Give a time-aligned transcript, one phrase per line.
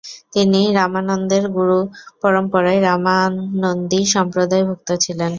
[0.33, 5.29] তিনি রামানন্দের গুরুপরম্পরায় রামানন্দী সম্প্রদায়-ভুক্ত ছিলেন।